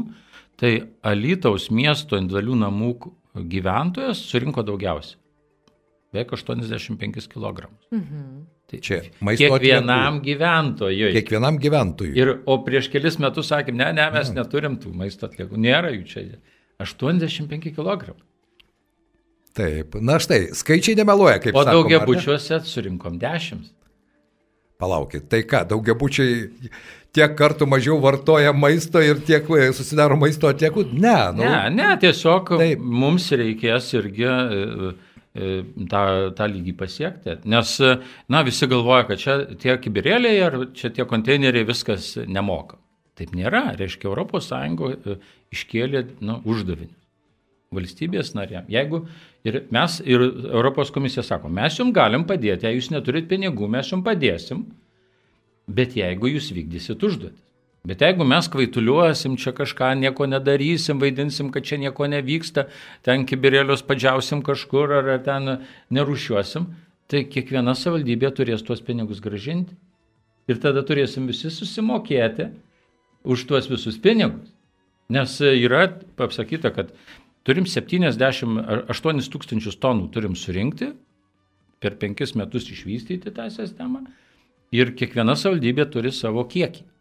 [0.61, 2.95] tai Alytaus miesto individualių namų
[3.49, 5.17] gyventojas surinko daugiausiai.
[6.13, 7.71] Beveik 85 kg.
[7.89, 8.43] Mhm.
[8.71, 10.25] Tai čia maisto kiekvienam atliekų.
[10.27, 11.11] gyventojui.
[11.17, 12.13] Kiekvienam gyventojui.
[12.17, 14.37] Ir, o prieš kelis metus sakėm, ne, ne, mes ja.
[14.39, 15.59] neturim tų maisto atliekų.
[15.61, 16.23] Nėra jų čia.
[16.81, 18.15] 85 kg.
[19.53, 23.67] Taip, na štai, skaičiai nemeluoja, kaip o daugia bučiuose surinkom 10.
[24.81, 26.47] Palaukit, tai ką, daugia bučiai
[27.13, 30.87] tiek kartų mažiau vartoja maisto ir tiek e, susidaro maisto atliekų?
[30.97, 32.81] Ne, nu, ne, ne, tiesiog taip.
[32.81, 34.95] mums reikės irgi uh,
[35.33, 36.03] tą,
[36.37, 37.37] tą lygį pasiekti.
[37.49, 37.75] Nes,
[38.29, 42.77] na, visi galvoja, kad čia tie kibirėliai ar čia tie konteineriai viskas nemoka.
[43.17, 43.71] Taip nėra.
[43.77, 45.17] Reiškia, ES e,
[45.53, 46.93] iškėlė nu, uždavinį
[47.73, 48.67] valstybės narėm.
[48.69, 49.03] Jeigu
[49.47, 53.89] ir mes, ir Europos komisija sako, mes jums galim padėti, jei jūs neturit pinigų, mes
[53.89, 54.67] jums padėsim,
[55.67, 57.42] bet jeigu jūs vykdysit užduotį.
[57.83, 62.69] Bet jeigu mes kvaituliuosim, čia kažką nieko nedarysim, vaidinsim, kad čia nieko nevyksta,
[63.03, 65.57] ten kibirėlius padžiausim kažkur ar ten
[65.91, 66.69] nerušiuosim,
[67.11, 69.75] tai kiekviena savivaldybė turės tuos pinigus gražinti.
[70.47, 72.47] Ir tada turėsim visi susimokėti
[73.27, 74.55] už tuos visus pinigus.
[75.11, 75.83] Nes yra
[76.15, 76.95] pasakyta, kad
[77.43, 80.93] turim 78 tūkstančius tonų turim surinkti,
[81.83, 84.05] per penkis metus išvystyti tą sistemą
[84.71, 86.92] ir kiekviena savivaldybė turi savo kiekį.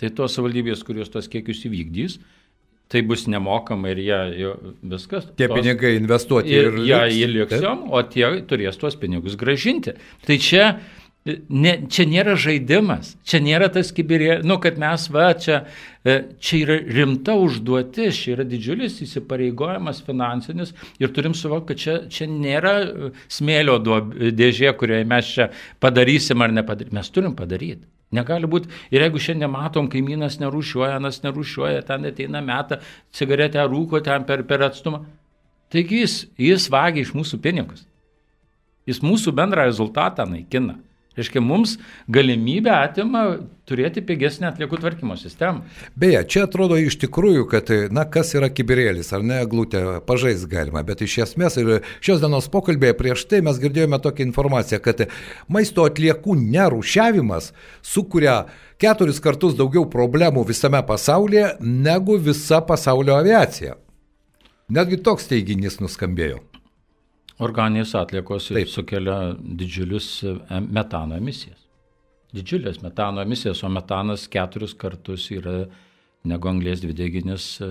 [0.00, 2.16] Tai tos valdybės, kurios tos kiekius įvykdys,
[2.90, 4.52] tai bus nemokama ir jie
[4.92, 5.28] viskas.
[5.36, 9.98] Tie tos, pinigai investuoti ir, ir jie įliks jom, o tie turės tuos pinigus gražinti.
[10.26, 10.72] Tai čia
[11.20, 15.58] Ne, čia nėra žaidimas, čia nėra tas kibirė, nu, kad mes va, čia,
[16.00, 21.98] e, čia yra rimta užduotis, čia yra didžiulis įsipareigojimas finansinis ir turim suvokti, kad čia,
[22.08, 25.50] čia nėra e, smėlio dėžė, kurioje mes čia
[25.84, 26.96] padarysim ar nepadarysim.
[26.96, 27.84] Mes turim padaryti.
[28.10, 32.80] Negali būti, ir jeigu šiandien matom, kaimynas nerūšiuoja, nas nerūšiuoja, ten ateina metą,
[33.14, 35.04] cigaretę rūko ten per, per atstumą,
[35.70, 37.84] taigi jis, jis vagia iš mūsų pinigus.
[38.90, 40.80] Jis mūsų bendrą rezultatą naikina.
[41.20, 41.76] Reiškia, mums
[42.08, 43.24] galimybę atima
[43.68, 45.66] turėti pigesnę atliekų tvarkymo sistemą.
[46.00, 50.82] Beje, čia atrodo iš tikrųjų, kad, na, kas yra kibirėlis, ar ne, glūtė, pažais galima,
[50.86, 55.04] bet iš esmės ir šios dienos pokalbėje prieš tai mes girdėjome tokią informaciją, kad
[55.52, 57.52] maisto atliekų nerušiavimas
[57.84, 58.42] sukuria
[58.80, 63.76] keturis kartus daugiau problemų visame pasaulyje negu visa pasaulio aviacija.
[64.70, 66.49] Netgi toks teiginys nuskambėjo.
[67.40, 68.68] Organinės atliekos Taip.
[68.68, 70.34] sukelia didžiulius e,
[70.68, 71.58] metano emisijas.
[72.36, 75.64] Didžiulės metano emisijas, o metanas keturis kartus yra
[76.28, 77.70] negu anglės dvideginis e,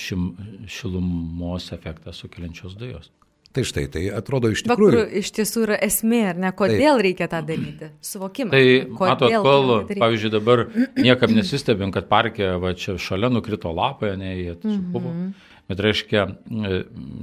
[0.00, 0.30] šim,
[0.66, 3.12] šilumos efektą sukeliančios dujos.
[3.52, 4.96] Tai štai, tai atrodo iš tikrųjų.
[4.96, 7.02] Va, iš tiesų yra esmė, ar ne, kodėl Taip.
[7.04, 8.54] reikia tą daryti, suvokimas.
[8.54, 10.62] Tai, matot, kol, pavyzdžiui, dabar
[10.96, 15.10] niekam nesistebim, kad parke, va čia šalia nukrito lapai, ne, jie supuvo.
[15.12, 15.50] Mm -hmm.
[15.72, 16.78] Bet reiškia, e,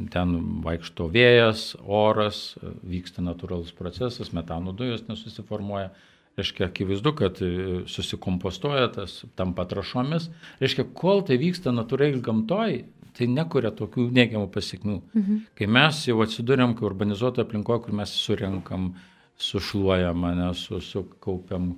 [0.10, 5.92] ten vaikšto vėjas, oras, vyksta natūralus procesas, metano dujos nesusiformuoja.
[6.40, 7.52] Reiškia, akivaizdu, kad e,
[7.92, 10.32] susikompostuoja tas tampa trašomis.
[10.64, 12.80] Reiškia, kol tai vyksta natūraliai gamtoj,
[13.20, 14.98] tai nekuria tokių neigiamų pasiekmių.
[15.14, 15.40] Mhm.
[15.60, 18.94] Kai mes jau atsidūrėm, kai urbanizuoto aplinkoje, kur mes surenkam,
[19.40, 21.76] sušluojam, ne, susukaupiam,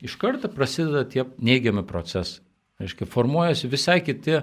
[0.00, 2.47] iš karto prasideda tie neigiami procesai.
[2.78, 4.42] Aiškiai, formuojasi visai kiti e,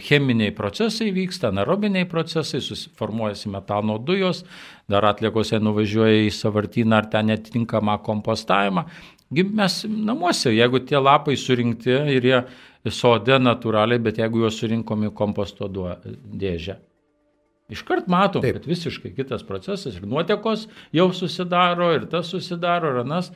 [0.00, 4.40] cheminiai procesai vyksta, anaerobiniai procesai, susiformuojasi metano dujos,
[4.88, 8.86] dar atliekose nuvažiuoja į savartyną ar ten netinkamą kompostavimą.
[9.52, 12.40] Mes namuose, jeigu tie lapai surinkti ir jie
[12.88, 16.80] sode natūraliai, bet jeigu juos surinkom į komposto dėžę.
[17.70, 18.58] Iškart matom, Taip.
[18.58, 23.30] kad visiškai kitas procesas ir nuotekos jau susidaro, ir tas susidaro, ir anas.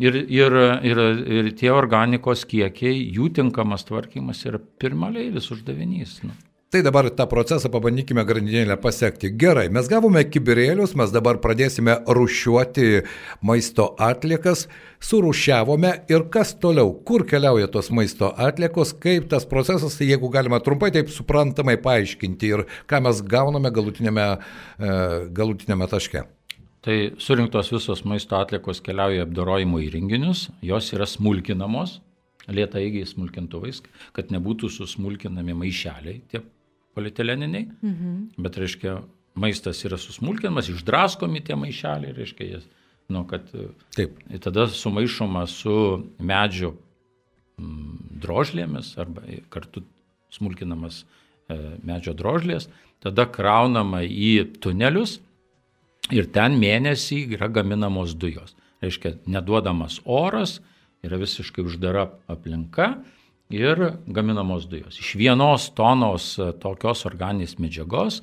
[0.00, 0.54] Ir, ir,
[0.86, 1.00] ir,
[1.40, 6.20] ir tie organikos kiekiai, jų tinkamas tvarkymas yra pirmaleivis uždavinys.
[6.24, 6.36] Nu.
[6.70, 9.32] Tai dabar tą procesą pabandykime grandinėlę pasiekti.
[9.34, 13.00] Gerai, mes gavome kibirėlius, mes dabar pradėsime rušiuoti
[13.42, 14.68] maisto atliekas,
[15.02, 20.92] surušiavome ir kas toliau, kur keliauja tos maisto atliekos, kaip tas procesas, jeigu galima trumpai
[20.94, 24.28] taip suprantamai paaiškinti ir ką mes gauname galutinėme,
[25.40, 26.22] galutinėme taške.
[26.86, 31.98] Tai surinktos visos maisto atliekos keliauja apdorojimo įrenginius, jos yra smulkinamos,
[32.46, 33.82] lietaigiai smulkintuvais,
[34.14, 36.44] kad nebūtų susmulkinami maišeliai, tie
[36.96, 38.18] polieteleniniai, mhm.
[38.42, 38.98] bet reiškia,
[39.40, 42.66] maistas yra susmulkinamas, išdraskomi tie maišeliai, reiškia, jis,
[43.10, 43.46] nu, kad
[43.96, 44.18] Taip.
[44.42, 45.74] tada sumaišoma su
[46.18, 46.74] medžio
[47.58, 49.82] mm, drožlėmis arba kartu
[50.34, 52.68] smulkinamas e, medžio drožlės,
[53.02, 55.18] tada kraunama į tunelius
[56.14, 58.54] ir ten mėnesį yra gaminamos dujos.
[58.80, 60.58] Reiškia, neduodamas oras,
[61.04, 62.94] yra visiškai uždara aplinka
[63.50, 64.98] ir gaminamos dujos.
[64.98, 68.20] Iš vienos tonos e, tokios organinės medžiagos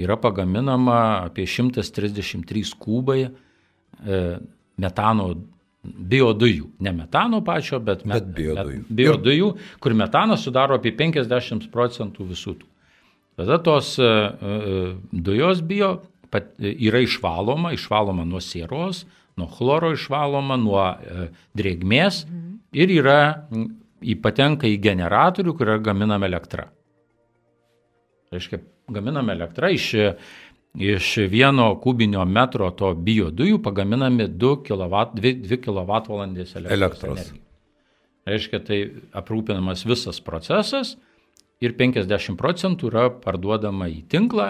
[0.00, 4.22] yra pagaminama apie 133 kubai e,
[4.80, 5.34] metano
[5.84, 6.70] biodujų.
[6.80, 8.80] Ne metano pačio, bet, bet biodujų.
[8.86, 9.50] Met, biodujų,
[9.84, 12.70] kur metanas sudaro apie 50 procentų visų tų.
[13.36, 14.10] Tada tos e,
[15.12, 15.98] dujos bio
[16.34, 19.04] yra išvaloma, išvaloma nuo sieros,
[19.38, 20.82] nuo chloro išvaloma, nuo
[21.54, 22.56] drėgmės mhm.
[22.80, 23.18] ir yra,
[24.22, 26.68] patenka į generatorių, kur yra gaminama elektra.
[28.34, 28.60] Reiškia,
[28.92, 29.88] gaminama elektra iš,
[30.74, 36.76] iš vieno kubinio metro to biodujų pagaminami 2 kW, 2, 2 kWh elektros.
[36.76, 37.24] elektros.
[37.24, 37.40] Energijos.
[38.24, 38.78] Reiškia, tai
[39.12, 40.94] aprūpinamas visas procesas
[41.60, 44.48] ir 50 procentų yra parduodama į tinklą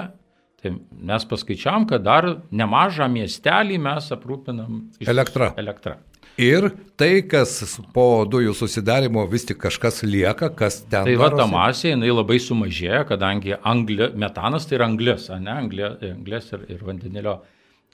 [0.64, 5.50] Tai mes paskaičiavam, kad dar nemažą miestelį mes aprūpinam elektra.
[5.60, 5.98] elektra.
[6.40, 6.66] Ir
[6.98, 11.06] tai, kas po dujų susidarimo vis tik kažkas lieka, kas ten.
[11.06, 15.92] Tai va ta masė, jinai labai sumažėja, kadangi angli, metanas tai yra anglis, ne anglė,
[16.10, 17.38] anglės ir, ir vandenilio,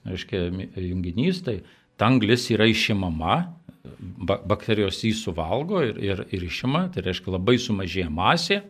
[0.09, 1.61] aiškiai, junginys, tai
[2.01, 3.41] ta anglis yra išimama,
[4.49, 8.63] bakterijos jį suvalgo ir, ir, ir išima, tai reiškia labai sumažėja masė,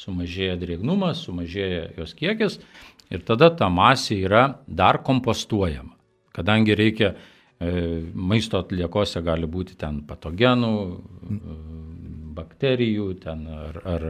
[0.00, 2.60] sumažėja drėgnumas, sumažėja jos kiekis
[3.08, 5.94] Ir tada ta masė yra dar kompostuojama,
[6.36, 7.14] kadangi reikia
[7.60, 11.38] maisto atliekose gali būti ten patogenų, e,
[12.38, 14.04] bakterijų ten ar, ar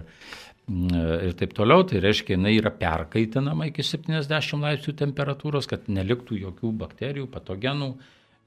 [0.69, 0.99] mm,
[1.31, 6.75] ir taip toliau, tai reiškia, jinai yra perkaitinama iki 70 laipsnių temperatūros, kad neliktų jokių
[6.85, 7.95] bakterijų, patogenų,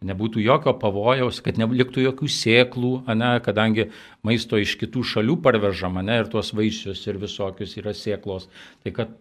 [0.06, 3.90] nebūtų jokio pavojaus, kad neliktų jokių sėklų, ne, kadangi
[4.26, 8.50] maisto iš kitų šalių parvežama, ne, ir tuos vaisius ir visokius yra sėklos,
[8.86, 9.18] tai kad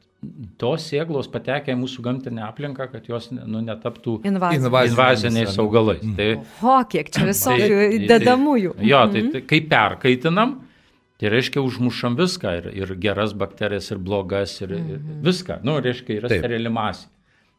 [0.61, 6.03] tos sėklos patekia į mūsų gamtinę aplinką, kad jos nu, netaptų invaziniais, invaziniais augalais.
[6.05, 6.17] Mm.
[6.19, 6.27] Tai,
[6.61, 8.75] o, kiek čia visokių tai, tai, dedamųjų.
[8.85, 10.59] Jo, tai, tai kai perkaitinam,
[11.21, 15.23] tai reiškia užmušam viską ir, ir geras bakterijas, ir blogas, ir, ir mhm.
[15.25, 15.61] viską.
[15.65, 16.45] Nu, reiškia, yra Taip.
[16.45, 17.09] sterili masė.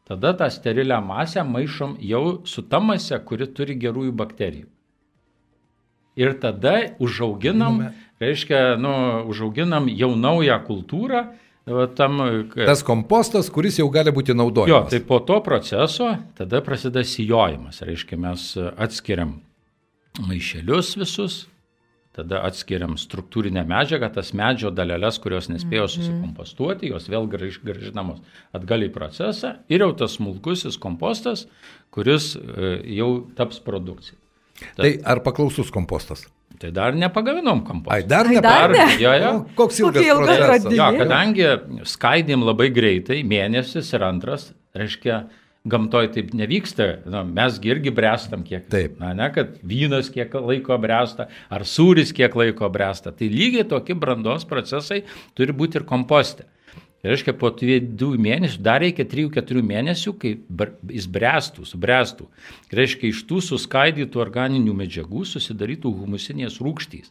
[0.06, 4.66] Tada tą sterilią masę maišom jau su ta masė, kuri turi gerųjų bakterijų.
[6.18, 7.86] Ir tada užauginam,
[8.20, 8.92] reiškia, nu,
[9.32, 11.22] užauginam jau naują kultūrą,
[11.94, 12.18] Tam,
[12.56, 14.88] Tas kompostas, kuris jau gali būti naudojamas.
[14.88, 17.78] Jo, tai po to proceso tada prasideda sijojimas.
[17.86, 19.36] Reiškia, mes atskiriam
[20.26, 21.36] maišelius visus,
[22.16, 25.92] tada atskiriam struktūrinę medžiagą, tas medžio dalelės, kurios nespėjo mhm.
[25.94, 28.20] susikompostuoti, jos vėl gražinamos
[28.56, 31.46] atgal į procesą ir jau tas smulkusis kompostas,
[31.94, 34.18] kuris e, jau taps produkcija.
[34.62, 36.26] Tad, tai ar paklausus kompostas?
[36.62, 37.96] Tai dar nepagavinom kompostą.
[37.96, 38.40] Ai, dar ne.
[38.44, 38.86] Dar ne.
[39.02, 39.30] Jo, jo.
[39.34, 40.74] O, koks ilgas procesas?
[40.78, 41.48] Jo, kadangi
[41.90, 45.24] skaidėm labai greitai, mėnesis ir antras, reiškia,
[45.68, 48.68] gamtoje taip nevyksta, na, mes irgi brestam kiek.
[48.70, 48.94] Taip.
[49.02, 53.14] Na, ne, kad vynas kiek laiko bresta, ar sūris kiek laiko bresta.
[53.14, 55.02] Tai lygiai tokie brandos procesai
[55.38, 56.46] turi būti ir komposte.
[57.02, 60.36] Tai reiškia, po dviejų mėnesių dar reikia 3-4 mėnesių, kai
[60.94, 62.28] jis brestų, subręstų.
[62.70, 67.10] Tai reiškia, iš tų suskaidytų organinių medžiagų susidarytų humusinės rūkštys,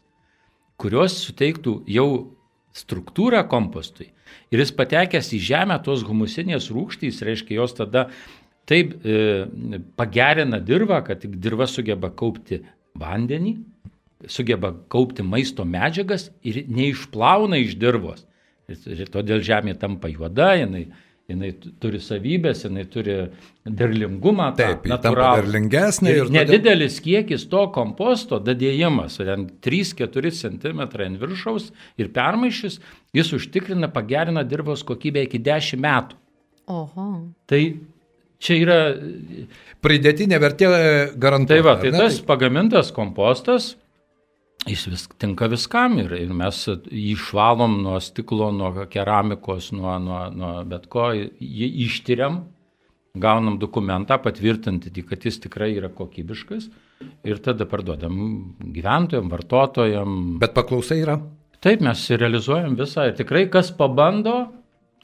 [0.80, 2.08] kurios suteiktų jau
[2.72, 4.14] struktūrą kompostui.
[4.48, 8.08] Ir jis patekęs į žemę, tos humusinės rūkštys, reiškia, jos tada
[8.72, 9.50] taip e,
[10.00, 12.62] pagerina dirvą, kad dirva sugeba kaupti
[12.96, 13.58] vandenį,
[14.32, 18.24] sugeba kaupti maisto medžiagas ir neišplauna iš dirvos.
[18.70, 20.86] Ir todėl žemė tampa juoda, jinai,
[21.32, 23.16] jinai turi savybės, jinai turi
[23.66, 24.52] derlingumą.
[24.60, 26.14] Taip, ji tampa derlingesnė.
[26.14, 27.08] Ir, ir nedidelis todėl...
[27.08, 32.80] kiekis to komposto dadėjimas, 3-4 cm ant viršaus ir permaišys,
[33.18, 36.20] jis užtikrina, pagerina dirbos kokybę iki 10 metų.
[36.72, 37.10] Oho.
[37.50, 37.62] Tai
[38.42, 38.80] čia yra...
[39.82, 40.68] Pridėtinė vertė
[41.18, 41.56] garantuota.
[41.58, 43.74] Tai va, tai tas pagamintas kompostas
[44.70, 50.24] jis vis, tinka viskam ir, ir mes jį išvalom nuo stiklo, nuo keramikos, nuo, nuo,
[50.36, 52.44] nuo bet ko, jį ištyriam,
[53.18, 56.70] gaunam dokumentą patvirtinti, kad jis tikrai yra kokybiškas
[57.28, 58.16] ir tada parduodam
[58.62, 60.40] gyventojams, vartotojams.
[60.42, 61.18] Bet paklausa yra?
[61.62, 64.48] Taip, mes realizuojam visą ir tikrai kas pabando,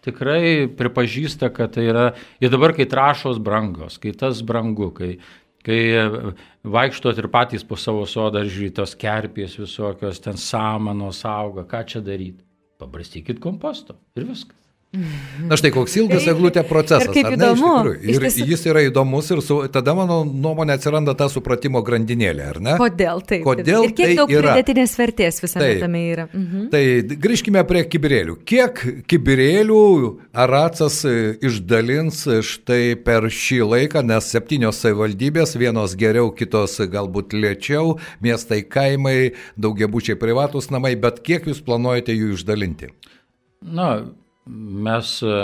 [0.06, 2.08] tikrai pripažįsta, kad tai yra,
[2.42, 5.18] ir dabar, kai trašos brangos, kai tas brangu, kai,
[5.66, 5.80] kai
[6.68, 12.44] vaikštot ir patys po savo sodą žiūrėtos kerpės visokios, ten samanos auga, ką čia daryti?
[12.78, 14.67] Pabrastykit komposto ir viskas.
[14.96, 17.10] Na štai koks ilgas eglutė procesas.
[17.12, 17.72] Ir kaip įdomu.
[18.08, 18.46] Ir tiesų...
[18.48, 22.76] jis yra įdomus ir su, tada mano nuomonė atsiranda ta supratimo grandinėlė, ar ne?
[22.80, 23.44] Kodėl taip?
[23.46, 24.54] Kodėl ir kiek tai daug yra?
[24.56, 25.82] pridėtinės vertės visame Taip.
[25.84, 26.26] tame yra.
[26.32, 26.70] Mhm.
[26.72, 26.82] Tai
[27.26, 28.38] grįžkime prie kibirėlių.
[28.48, 28.80] Kiek
[29.12, 29.82] kibirėlių
[30.46, 37.98] Aracas e, išdalins štai per šį laiką, nes septynios savivaldybės, vienos geriau, kitos galbūt lėčiau,
[38.24, 42.94] miestai, kaimai, daugiabučiai privatus namai, bet kiek jūs planuojate jų išdalinti?
[43.68, 43.90] Na,
[44.48, 45.40] mes e,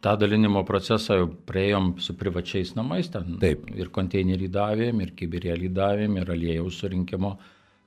[0.00, 3.68] tą dalinimo procesą jau praėjom su privačiais namais, ten Taip.
[3.76, 7.36] ir konteinerį davėm, ir kibirėlį davėm, ir aliejaus surinkimo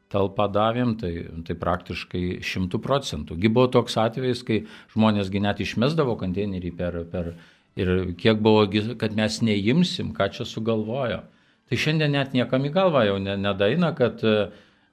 [0.10, 1.14] talpą davėm, tai,
[1.46, 3.38] tai praktiškai šimtų procentų.
[3.42, 4.64] Gi buvo toks atvejis, kai
[4.94, 7.36] žmonėsgi net išmesdavo konteinerį per, per
[7.78, 8.66] ir kiek buvo,
[9.00, 11.22] kad mes neimsim, ką čia sugalvojo.
[11.70, 14.50] Tai šiandien net niekam į galvą jau ne, nedaina, kad e,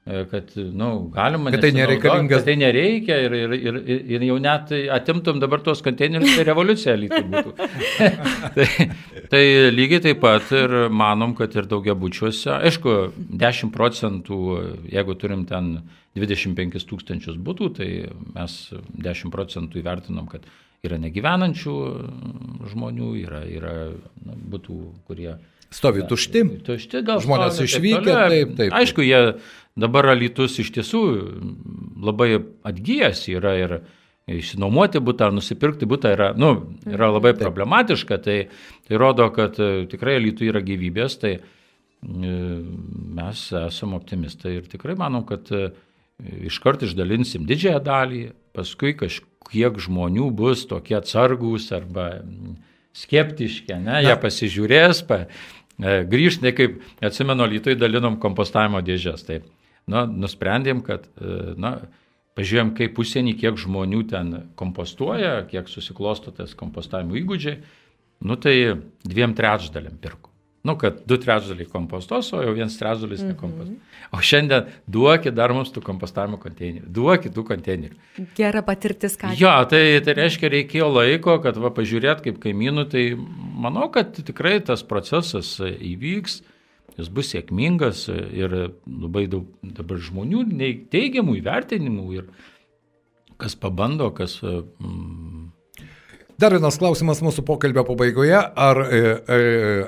[0.07, 1.51] kad, na, nu, galima.
[1.51, 5.59] Kad tai nereikalingas- Kad tai nereikia ir, ir, ir, ir- ir jau net atimtum dabar
[5.67, 7.55] tuos konteinerius, tai revoliucija lygiai būtų.
[8.57, 8.69] tai,
[9.33, 9.43] tai
[9.75, 12.95] lygiai taip pat ir manom, kad ir daugia bučiuose, aišku,
[13.43, 14.39] 10 procentų,
[14.95, 15.81] jeigu turim ten
[16.17, 17.91] 25 tūkstančius būtų, tai
[18.37, 18.55] mes
[18.95, 20.47] 10 procentų įvertinom, kad
[20.87, 21.75] yra negyvenančių
[22.71, 23.75] žmonių, yra, yra
[24.23, 25.35] na, būtų, kurie
[25.75, 26.43] Stovi tušti.
[26.67, 28.33] Tušti gal Žmonės taip išvykę, toliau.
[28.33, 28.75] taip, taip.
[28.77, 29.21] Aišku, jie
[29.79, 31.03] dabar alytus iš tiesų
[32.07, 33.79] labai atgyjęs yra ir
[34.27, 36.53] išsinuomoti būtą nusipirkti būtą yra, nu,
[36.91, 38.39] yra labai problematiška, tai,
[38.89, 41.43] tai rodo, kad e, tikrai alytų yra gyvybės, tai e,
[43.21, 45.69] mes esame optimistai ir tikrai manom, kad e,
[46.51, 48.23] iškart išdalinsim didžiąją dalį,
[48.57, 52.11] paskui kažkiek žmonių bus tokie atsargus arba
[52.97, 55.25] skeptiški, ne, jie pasižiūrės, pa,
[55.79, 59.27] e, grįžt, ne kaip, atsimenu, lytoj dalinom kompostavimo dėžės.
[59.29, 59.41] Tai,
[59.91, 61.77] na, nusprendėm, kad, e, na,
[62.37, 67.61] pažiūrėjom, kaip užsienį, kiek žmonių ten kompostuoja, kiek susiklosto tas kompostavimo įgūdžiai,
[68.29, 68.57] nu tai
[69.05, 70.36] dviem trečdaliam pirko.
[70.67, 73.29] Nu, kad du trečdaliai kompostos, o jau vienas trečdalis Mhm.
[73.31, 73.79] nekompostuos.
[74.11, 76.89] O šiandien duokit dar mums tų kompostavimo konteinerių.
[76.91, 77.95] Duokit tų konteinerių.
[78.35, 79.31] Gera patirtis, ką.
[79.39, 84.59] Jo, tai, tai reiškia, reikėjo laiko, kad va, pažiūrėt kaip kaimynų, tai manau, kad tikrai
[84.65, 86.41] tas procesas įvyks,
[86.99, 90.47] jis bus sėkmingas ir labai daug dabar žmonių
[90.91, 92.29] teigiamų įvertinimų ir
[93.39, 94.41] kas pabando, kas...
[94.43, 95.46] Mm,
[96.37, 98.37] Dar vienas klausimas mūsų pokalbio pabaigoje.
[98.37, 99.37] Ar e, e,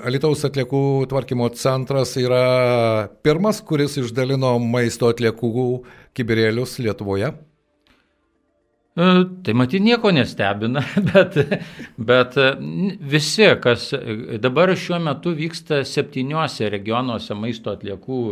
[0.09, 0.81] Alitaus atliekų
[1.11, 5.67] tvarkymo centras yra pirmas, kuris išdalino maisto atliekų
[6.17, 7.35] kibirėlius Lietuvoje?
[8.97, 9.09] E,
[9.45, 10.81] Tai matyt nieko nestebina,
[11.11, 11.37] bet,
[12.09, 12.49] bet e,
[13.13, 18.23] visi, kas e, dabar šiuo metu vyksta septyniuose regionuose maisto atliekų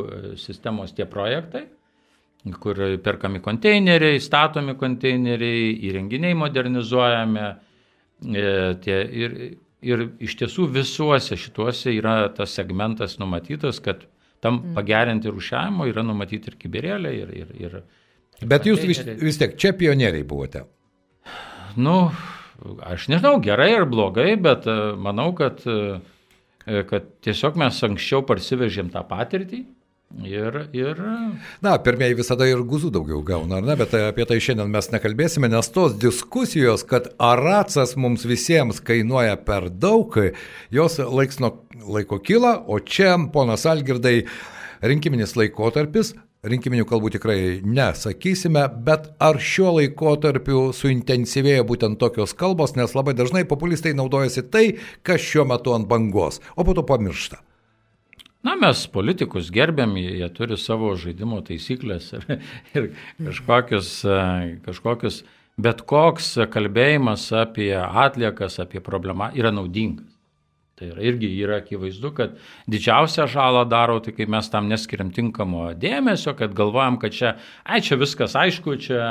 [0.41, 1.67] sistemos tie projektai,
[2.65, 7.49] kur perkami konteineriai, statomi konteineriai, įrenginiai modernizuojami.
[8.25, 9.37] E, Tie, ir,
[9.85, 14.07] ir iš tiesų visuose šituose yra tas segmentas numatytas, kad
[14.45, 17.79] tam pagerinti rušiavimo yra numatyti ir kibirėliai, ir, ir, ir
[18.45, 20.67] Bet jūs vis, vis tiek čia pionieriai buvote.
[21.81, 22.11] Nu,
[22.85, 28.93] aš nežinau, gerai ar blogai, bet e, manau, kad, e, kad tiesiog mes anksčiau parsivežėm
[28.93, 29.63] tą patirtį
[30.25, 31.01] ir, ir
[31.63, 33.77] Na, pirmieji visada ir guzų daugiau gauna, ar ne?
[33.79, 39.69] Bet apie tai šiandien mes nekalbėsime, nes tos diskusijos, kad aracas mums visiems kainuoja per
[39.71, 40.15] daug,
[40.75, 44.21] jos laiks nuo laiko kyla, o čia, ponas Algirdai,
[44.87, 46.15] rinkiminis laikotarpis,
[46.47, 53.47] rinkiminių kalbų tikrai nesakysime, bet ar šiuo laikotarpiu suintensyvėja būtent tokios kalbos, nes labai dažnai
[53.49, 54.67] populistai naudojasi tai,
[55.07, 57.46] kas šiuo metu ant bangos, o po to pamiršta.
[58.47, 62.27] Na, mes politikus gerbėm, jie turi savo žaidimo taisyklės ir,
[62.77, 64.19] ir kažkokius, e,
[64.67, 65.23] kažkokius,
[65.59, 70.13] bet koks kalbėjimas apie atliekas, apie problemą yra naudingas.
[70.77, 72.35] Tai yra, irgi yra akivaizdu, kad
[72.69, 77.31] didžiausią žalą daro, tai kai mes tam neskiriam tinkamo dėmesio, kad galvojam, kad čia,
[77.65, 79.07] ai, čia viskas aišku, čia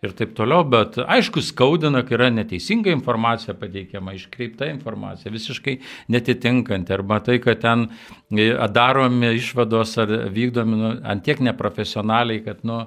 [0.00, 5.76] ir taip toliau, bet aišku, skaudina, kai yra neteisinga informacija pateikiama, iškreipta informacija, visiškai
[6.12, 7.84] netitinkanti, arba tai, kad ten
[8.32, 12.80] e, daromi išvados ar vykdomi nu, ant tiek neprofesionaliai, kad, nu,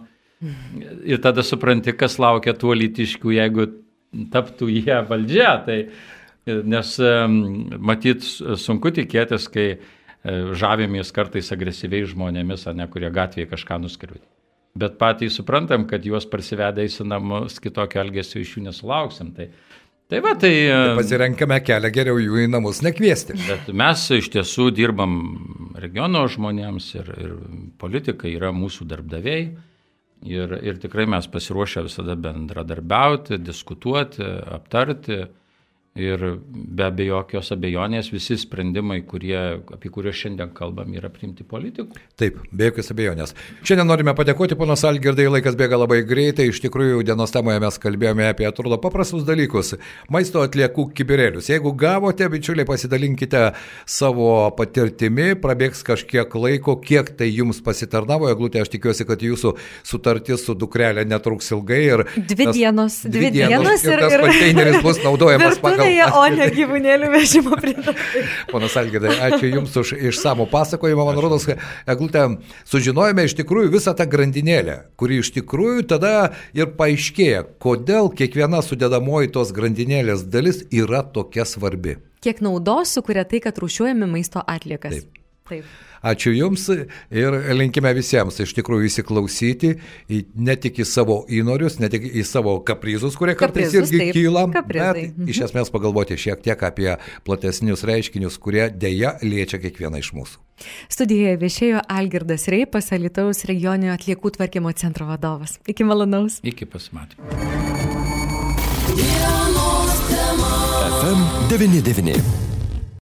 [1.05, 3.69] ir tada supranti, kas laukia tų litiškių, jeigu
[4.33, 5.53] taptų jie valdžia.
[5.67, 5.79] Tai,
[6.75, 7.39] nes em,
[7.77, 8.25] matyt,
[8.59, 9.77] sunku tikėtis, kai e,
[10.57, 14.25] žavimės kartais agresyviai žmonėmis, ar ne, kurie gatvėje kažką nuskriaudė.
[14.73, 19.33] Bet patys suprantam, kad juos parsivedę į namus kitokio elgesio iš jų nesulauksim.
[19.37, 19.51] Tai,
[20.13, 20.51] Tai va, tai...
[20.67, 23.33] tai pasirenkame kelią geriau jų į namus nekviesti.
[23.47, 25.13] Bet mes iš tiesų dirbam
[25.79, 27.31] regiono žmonėms ir, ir
[27.81, 29.47] politikai yra mūsų darbdaviai.
[30.29, 34.27] Ir, ir tikrai mes pasiruošę visada bendradarbiauti, diskutuoti,
[34.59, 35.23] aptarti.
[35.93, 39.37] Ir be abejo, jokios abejonės visi sprendimai, kurie,
[39.75, 41.99] apie kuriuos šiandien kalbam, yra priimti politikų.
[42.17, 43.35] Taip, be jokios abejonės.
[43.61, 46.47] Šiandien norime padėkoti, ponas Algirdai, laikas bėga labai greitai.
[46.49, 49.75] Iš tikrųjų, dienos temoje mes kalbėjome apie, atrodo, paprastus dalykus-
[50.15, 51.51] maisto atliekų kibirėlius.
[51.53, 53.53] Jeigu gavote, bičiuliai, pasidalinkite
[53.85, 58.33] savo patirtimi, prabėgs kažkiek laiko, kiek tai jums pasitarnavo.
[58.33, 61.83] Eglutė, aš tikiuosi, kad jūsų sutartis su dukrelė netruks ilgai.
[61.85, 66.23] Ir dvi dienos, dvi dienos, dienos ir, ir tas konteineris bus naudojamas pagal Virtuvėje, o
[66.33, 68.23] ne gyvūnėlių vežimo pridavimui.
[68.51, 71.07] Ponas Algidai, ačiū Jums už išsamų pasakojimą.
[71.09, 71.47] Man rodos,
[71.89, 72.25] Eglutė,
[72.69, 76.13] sužinojome iš tikrųjų visą tą grandinėlę, kuri iš tikrųjų tada
[76.57, 81.99] ir paaiškėja, kodėl kiekviena sudėdamoji tos grandinėlės dalis yra tokia svarbi.
[82.23, 85.03] Kiek naudos sukuria tai, kad rušiuojame maisto atliekas.
[85.03, 85.22] Taip.
[85.53, 85.73] Taip.
[86.03, 89.69] Ačiū Jums ir linkime visiems iš tikrųjų įsiklausyti
[90.35, 94.17] ne tik į savo įnorius, ne tik į savo kaprizus, kurie kartais kaprizus, irgi taip,
[94.17, 94.91] kyla, kaprizai.
[94.91, 95.31] bet mhm.
[95.31, 96.89] iš esmės pagalvoti šiek tiek apie
[97.23, 100.43] platesnius reiškinius, kurie dėja liečia kiekvieną iš mūsų.
[100.91, 105.55] Studijoje viešėjo Algirdas Reipas, Alitaus regioninio atliekų tvarkymo centro vadovas.
[105.71, 106.41] Iki malonaus.
[106.43, 107.31] Iki pasimatymų.
[111.03, 112.52] FM 99.